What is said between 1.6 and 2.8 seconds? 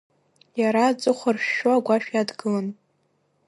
агәашә иадгылан.